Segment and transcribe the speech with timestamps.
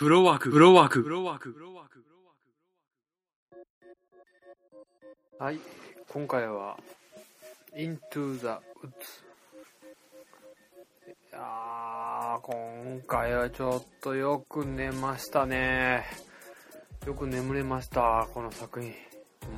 [0.00, 2.02] フロワーク、フロワーク、フロワーク、フロワーク。
[5.38, 5.60] はい、
[6.08, 6.78] 今回は
[7.76, 8.56] Into the Woods
[11.06, 16.06] いやー今回はちょっとよく寝ましたね。
[17.06, 18.94] よく眠れましたこの作品。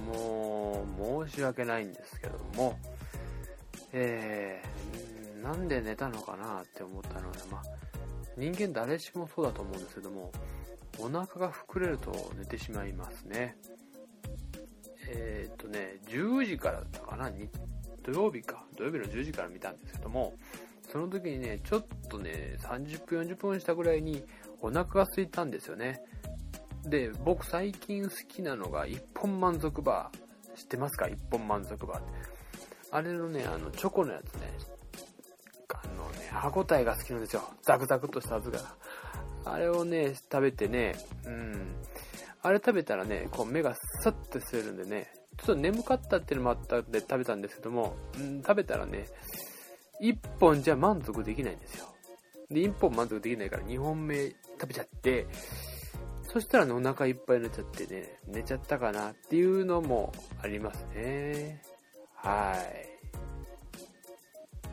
[0.08, 0.84] も
[1.22, 2.76] う申し訳ないんですけども。
[3.92, 7.62] えー、なんで寝たのかなって思ったのはまあ
[8.36, 10.32] 人間誰しもそうだと思うんですけども
[10.98, 13.56] お腹が膨れると寝てしまいますね
[15.14, 17.30] えーっとね、10時からだったかな、
[18.02, 20.34] 土曜日か、土曜日の10時から見たんですけども、
[20.90, 24.24] その時にね、ちょっとね、30分、40分したぐらいに
[24.60, 26.00] お腹が空いたんですよね。
[26.84, 30.56] で、僕最近好きなのが一本満足バー。
[30.56, 31.08] 知ってますか？
[31.08, 32.08] 一本満足バーって。
[32.90, 34.52] あれのね、あの、チョコのやつね、
[36.34, 37.42] あのね、歯応えが好きなんですよ。
[37.62, 38.60] ザクザクとしたやつが。
[39.44, 40.94] あれをね、食べてね、
[41.26, 41.76] うん。
[42.42, 49.06] あれ食べたらね、こう目がスッとするんでね、ちょっと眠かったっていうのもあったんで食べたんですけども、うん、食べたらね、
[50.00, 51.86] 1本じゃ満足できないんですよ。
[52.50, 55.26] で、1本満足できないから2本目食べちゃって、
[56.32, 61.62] そしたらね、お腹いっぱいになっちゃってね、寝ちゃったかなっていうのもありますね。
[62.14, 62.92] はい。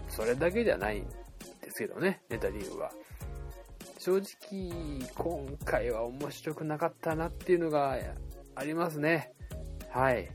[0.10, 1.04] それだけじゃない
[1.80, 2.92] ですけどね、寝た理由は。
[3.98, 7.98] 正直、今回は面白くなかったなっていうのが
[8.56, 9.32] ありますね。
[9.90, 10.30] はい。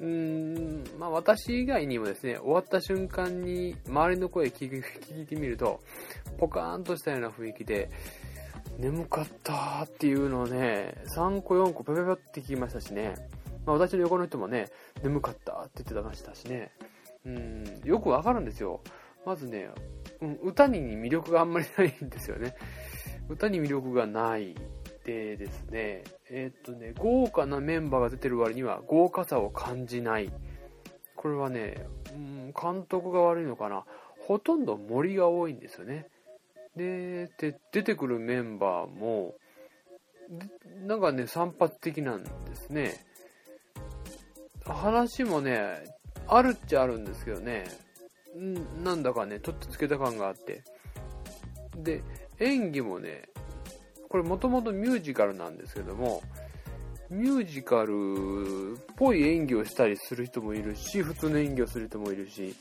[0.00, 5.80] うーん、まあ私以外にもですね、終わった瞬間に周りの声聞いてみると、
[6.38, 7.90] ポカーンとしたような雰囲気で、
[8.78, 13.14] 眠かったっていうのをね、3個4個ペペペって聞きましたしね。
[13.64, 14.68] まあ私の横の人もね、
[15.02, 16.72] 眠かったって言ってたましたしね。
[17.24, 18.80] うん、よくわかるんですよ。
[19.24, 19.70] まずね、
[20.42, 22.54] 歌に魅力があんまりないんですよね。
[23.28, 24.54] 歌に魅力がない
[25.04, 30.32] でですね、えーっとね、豪華なメンバーが出てる割には豪華さを感じない。
[31.16, 33.84] これはね、うん、監督が悪いのかな。
[34.26, 36.06] ほとんど森が多いんですよね。
[36.76, 39.34] で、で出てくるメンバーも、
[40.86, 42.94] なんかね、散発的なんですね。
[44.64, 45.84] 話もね、
[46.26, 47.64] あるっちゃあるんですけどね、
[48.82, 50.62] なんだかね、取ってつけた感があって。
[51.76, 52.02] で、
[52.40, 53.28] 演技もね、
[54.08, 56.22] これもともとミュージカルなんですけども、
[57.10, 62.54] ミュージカルっぽい演技をしたりする人もいるし、普通の演技をする人もいるし、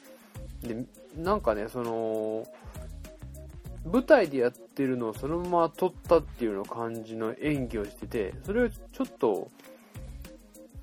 [0.61, 0.85] で、
[1.17, 2.45] なんかね、その、
[3.85, 9.51] 舞台でやってるのをそのまま撮ったっていうような感じの演技をしてて、それをちょっと、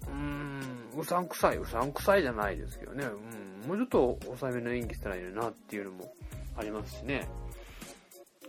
[0.06, 3.10] うーん、うさんくさい、うさんくさいじゃないですけどね、うん、
[3.66, 6.14] もうちょっと抑えめの演技したらいいのなっていうのも
[6.56, 7.28] ありますしね。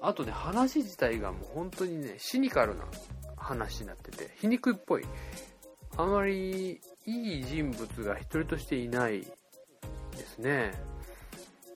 [0.01, 2.85] あとね、話自体がもう本当にね、シニカルな
[3.38, 5.05] 話になってて、皮肉っぽい。
[5.97, 9.27] あまりいい人物が一人としていないで
[10.17, 10.72] すね。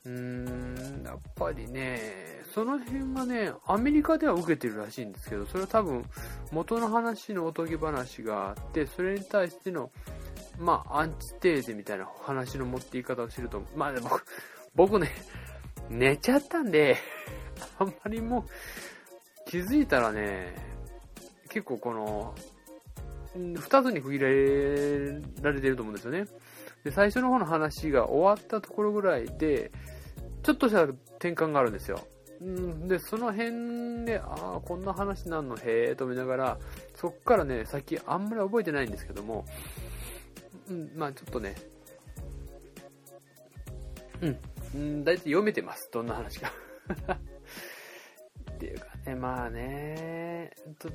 [0.05, 6.05] うーん、やっぱりね、その辺はね、アメリカでは受けてるらしいんですけど、それは多分
[6.51, 9.91] 元の話のおとぎ話があって、それに対しての、
[10.59, 14.25] まあ、アンチテーゼみたいな話の持っていき方を知ると、まあ僕、
[14.75, 15.11] 僕ね、
[15.89, 16.97] 寝ちゃったんで、
[17.79, 20.53] あんまりもう、気づいたらね、
[21.49, 22.35] 結構この、
[23.35, 24.19] 二つに区切
[25.41, 26.25] られてると思うんですよね。
[26.83, 29.71] で、最初の方の話が終わったところぐらいで、
[30.43, 31.99] ちょっとした転換があるんですよ。
[32.41, 36.57] うんで、その辺で、ああ、こんな話なんの、へえと思いながら、
[36.95, 39.45] そっからね、先あんまり覚えてないんですけども、
[40.69, 41.55] うん、まあちょっとね、
[44.21, 44.39] うん、
[44.73, 45.89] うん、大体読めてます。
[45.91, 46.51] どんな話か。
[48.51, 50.89] っていうかね、まあね、と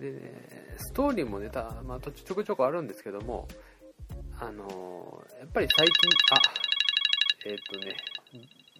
[0.00, 3.48] でね、ストーリーもネタ、まあちょこちょこあるんですけども、
[4.40, 6.40] あのーやっぱり最近、あ、
[7.46, 7.96] えーっ、とね、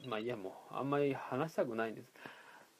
[0.08, 2.12] まあいいやもう、あんまり話したくないんです。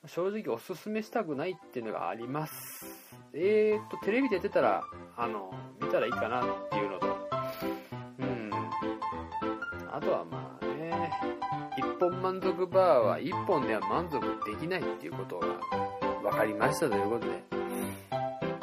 [0.07, 2.87] 正直おすすめしたくないっていうのがあります。
[3.33, 4.85] えーと、テレビでやってたら、
[5.17, 7.07] あの、見たらいいかなっていうのと、
[8.19, 8.51] うん。
[9.93, 11.11] あとはまあね、
[11.77, 15.47] 一本満足バーは一本では満足できないっていうことが
[16.23, 17.43] 分かりましたということで、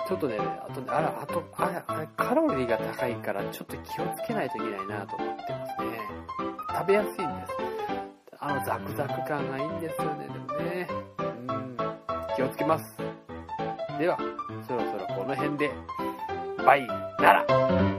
[0.07, 5.99] ちょっとね、あとね、あら、あと、あれ、あれ、カロリーが高いから、ちょっと気をつけないといけないなと思ってますね。
[6.69, 7.53] 食べやすいんです。
[8.39, 10.87] あの、ザクザク感がいいんですよね、でもね。
[12.35, 12.97] 気をつけます。
[13.97, 14.17] では、
[14.67, 15.71] そろそろこの辺で、
[16.65, 16.85] バイ
[17.19, 17.94] なら